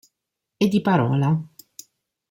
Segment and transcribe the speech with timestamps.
[0.63, 1.29] E di parola.